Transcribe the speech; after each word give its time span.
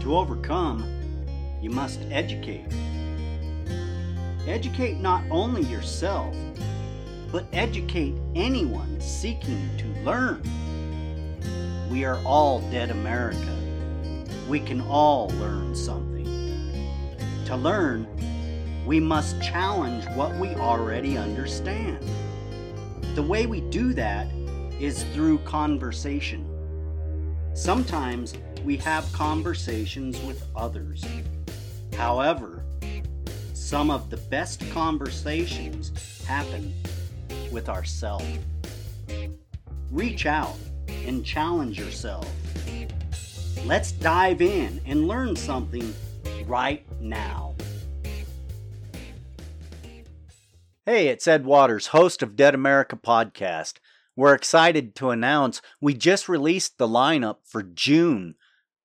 To 0.00 0.16
overcome, 0.16 0.84
you 1.60 1.68
must 1.68 2.00
educate. 2.10 2.66
Educate 4.46 4.98
not 4.98 5.22
only 5.30 5.62
yourself, 5.62 6.34
but 7.30 7.46
educate 7.52 8.14
anyone 8.34 8.98
seeking 8.98 9.68
to 9.76 9.86
learn. 10.02 10.42
We 11.90 12.04
are 12.04 12.18
all 12.24 12.60
dead 12.70 12.90
America. 12.90 13.56
We 14.48 14.60
can 14.60 14.80
all 14.80 15.28
learn 15.34 15.76
something. 15.76 16.24
To 17.44 17.56
learn, 17.56 18.06
we 18.86 19.00
must 19.00 19.40
challenge 19.42 20.06
what 20.16 20.34
we 20.36 20.54
already 20.54 21.18
understand. 21.18 21.98
The 23.14 23.22
way 23.22 23.44
we 23.44 23.60
do 23.60 23.92
that 23.92 24.28
is 24.80 25.04
through 25.12 25.38
conversation. 25.40 26.49
Sometimes 27.54 28.34
we 28.64 28.76
have 28.78 29.10
conversations 29.12 30.20
with 30.22 30.42
others. 30.54 31.04
However, 31.96 32.64
some 33.54 33.90
of 33.90 34.10
the 34.10 34.16
best 34.16 34.68
conversations 34.70 36.24
happen 36.24 36.72
with 37.52 37.68
ourselves. 37.68 38.38
Reach 39.90 40.26
out 40.26 40.56
and 40.88 41.24
challenge 41.24 41.78
yourself. 41.78 42.28
Let's 43.64 43.92
dive 43.92 44.40
in 44.40 44.80
and 44.86 45.06
learn 45.06 45.36
something 45.36 45.94
right 46.46 46.84
now. 47.00 47.54
Hey, 50.86 51.08
it's 51.08 51.28
Ed 51.28 51.44
Waters, 51.44 51.88
host 51.88 52.22
of 52.22 52.34
Dead 52.34 52.54
America 52.54 52.96
Podcast. 52.96 53.74
We're 54.16 54.34
excited 54.34 54.94
to 54.96 55.10
announce 55.10 55.62
we 55.80 55.94
just 55.94 56.28
released 56.28 56.78
the 56.78 56.88
lineup 56.88 57.38
for 57.44 57.62
June. 57.62 58.34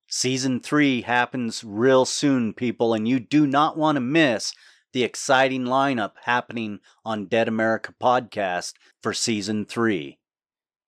Season 0.08 0.60
3 0.60 1.02
happens 1.02 1.64
real 1.64 2.06
soon, 2.06 2.54
people, 2.54 2.94
and 2.94 3.08
you 3.08 3.20
do 3.20 3.48
not 3.48 3.78
want 3.78 3.96
to 3.96 4.02
miss 4.02 4.54
the 4.94 5.04
exciting 5.04 5.66
lineup 5.66 6.12
happening 6.24 6.80
on 7.04 7.26
Dead 7.26 7.48
America 7.48 7.94
Podcast 8.02 8.74
for 9.04 9.14
Season 9.14 9.66
3. 9.66 10.18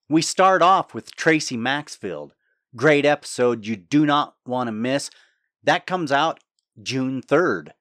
We 0.07 0.21
start 0.21 0.61
off 0.61 0.93
with 0.93 1.15
Tracy 1.15 1.57
Maxfield. 1.57 2.33
Great 2.75 3.05
episode 3.05 3.65
you 3.65 3.75
do 3.75 4.05
not 4.05 4.35
want 4.45 4.67
to 4.67 4.71
miss. 4.71 5.09
That 5.63 5.85
comes 5.85 6.11
out 6.11 6.39
June 6.81 7.21
3rd. 7.21 7.71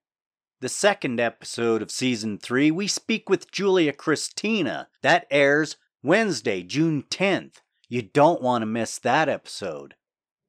The 0.60 0.68
second 0.68 1.20
episode 1.20 1.82
of 1.82 1.90
Season 1.92 2.38
3, 2.38 2.70
we 2.72 2.88
speak 2.88 3.28
with 3.28 3.52
Julia 3.52 3.92
Christina. 3.92 4.88
That 5.02 5.26
airs 5.30 5.76
Wednesday, 6.06 6.62
June 6.62 7.02
10th. 7.10 7.54
You 7.88 8.00
don't 8.00 8.40
want 8.40 8.62
to 8.62 8.66
miss 8.66 8.96
that 9.00 9.28
episode. 9.28 9.96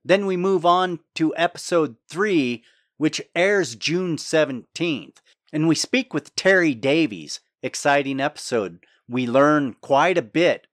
Then 0.06 0.28
we 0.28 0.38
move 0.38 0.68
on 0.68 1.00
to 1.16 1.36
episode 1.36 1.96
3, 2.12 2.64
which 2.98 3.24
airs 3.34 3.76
June 3.76 4.18
17th. 4.18 5.16
And 5.52 5.68
we 5.68 5.74
speak 5.74 6.14
with 6.14 6.36
Terry 6.36 6.76
Davies. 6.76 7.40
Exciting 7.64 8.20
episode. 8.20 8.86
We 9.10 9.26
learn 9.26 9.76
quite 9.82 10.16
a 10.20 10.22
bit. 10.22 10.68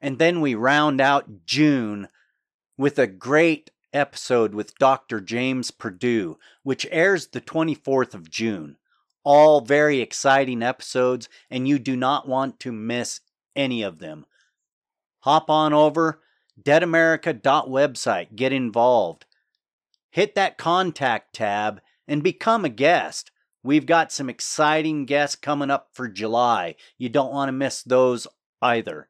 And 0.00 0.18
then 0.18 0.40
we 0.40 0.54
round 0.54 0.98
out 0.98 1.44
June 1.44 2.08
with 2.78 2.98
a 2.98 3.06
great 3.06 3.70
episode 3.92 4.54
with 4.54 4.78
Dr. 4.78 5.20
James 5.20 5.70
Purdue, 5.70 6.38
which 6.62 6.86
airs 6.90 7.26
the 7.26 7.42
24th 7.42 8.14
of 8.14 8.30
June. 8.30 8.78
All 9.24 9.60
very 9.60 10.00
exciting 10.00 10.62
episodes, 10.62 11.28
and 11.50 11.68
you 11.68 11.78
do 11.78 11.96
not 11.96 12.26
want 12.26 12.58
to 12.60 12.72
miss 12.72 13.20
any 13.56 13.82
of 13.82 13.98
them. 13.98 14.26
Hop 15.20 15.50
on 15.50 15.72
over, 15.72 16.20
deadamerica.website, 16.62 18.36
get 18.36 18.52
involved. 18.52 19.24
Hit 20.10 20.34
that 20.34 20.58
contact 20.58 21.34
tab 21.34 21.80
and 22.06 22.22
become 22.22 22.64
a 22.64 22.70
guest. 22.70 23.30
We've 23.62 23.86
got 23.86 24.12
some 24.12 24.30
exciting 24.30 25.04
guests 25.06 25.36
coming 25.36 25.70
up 25.70 25.88
for 25.92 26.08
July. 26.08 26.76
You 26.96 27.08
don't 27.08 27.32
want 27.32 27.48
to 27.48 27.52
miss 27.52 27.82
those 27.82 28.28
either. 28.62 29.08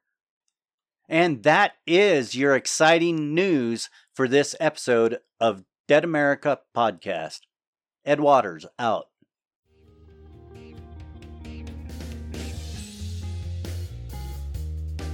And 1.09 1.43
that 1.43 1.75
is 1.87 2.35
your 2.35 2.57
exciting 2.57 3.35
news 3.35 3.91
for 4.15 4.27
this 4.27 4.57
episode 4.59 5.19
of 5.39 5.65
Dead 5.87 6.03
America 6.03 6.61
Podcast. 6.75 7.41
Ed 8.05 8.21
Waters 8.21 8.67
out. 8.79 9.09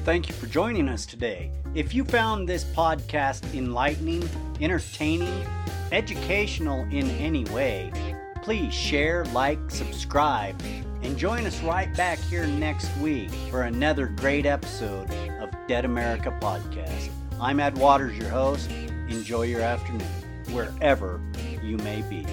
Thank 0.05 0.29
you 0.29 0.35
for 0.35 0.47
joining 0.47 0.89
us 0.89 1.07
today. 1.07 1.53
If 1.77 1.95
you 1.95 2.05
found 2.05 2.49
this 2.49 2.65
podcast 2.65 3.55
enlightening, 3.55 4.29
entertaining, 4.61 5.47
educational 5.93 6.81
in 6.91 7.09
any 7.11 7.45
way, 7.47 7.93
please 8.43 8.75
share, 8.75 9.25
like, 9.27 9.61
subscribe, 9.71 10.61
and 11.03 11.17
join 11.17 11.47
us 11.47 11.63
right 11.63 11.95
back 11.97 12.19
here 12.19 12.49
next 12.49 12.91
week 12.97 13.31
for 13.49 13.63
another 13.63 14.09
great 14.09 14.45
episode 14.45 15.09
of 15.41 15.51
Dead 15.69 15.85
America 15.85 16.37
Podcast. 16.41 17.11
I'm 17.41 17.61
Ed 17.61 17.79
Waters, 17.79 18.19
your 18.19 18.29
host. 18.29 18.73
Enjoy 19.09 19.43
your 19.43 19.61
afternoon, 19.61 20.03
wherever 20.51 21.21
you 21.63 21.77
may 21.77 22.03
be. 22.03 22.27